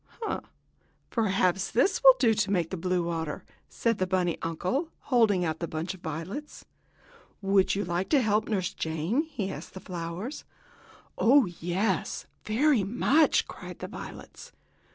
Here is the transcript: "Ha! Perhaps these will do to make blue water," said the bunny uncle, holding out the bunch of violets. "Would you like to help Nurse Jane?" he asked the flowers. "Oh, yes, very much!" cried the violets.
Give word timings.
"Ha! 0.21 0.41
Perhaps 1.11 1.69
these 1.69 2.01
will 2.03 2.15
do 2.17 2.33
to 2.33 2.49
make 2.49 2.71
blue 2.71 3.03
water," 3.03 3.43
said 3.69 3.99
the 3.99 4.07
bunny 4.07 4.35
uncle, 4.41 4.89
holding 5.13 5.45
out 5.45 5.59
the 5.59 5.67
bunch 5.67 5.93
of 5.93 6.01
violets. 6.01 6.65
"Would 7.43 7.75
you 7.75 7.85
like 7.85 8.09
to 8.09 8.21
help 8.23 8.49
Nurse 8.49 8.73
Jane?" 8.73 9.21
he 9.25 9.51
asked 9.51 9.75
the 9.75 9.79
flowers. 9.79 10.43
"Oh, 11.19 11.45
yes, 11.45 12.25
very 12.45 12.83
much!" 12.83 13.47
cried 13.47 13.77
the 13.77 13.87
violets. 13.87 14.51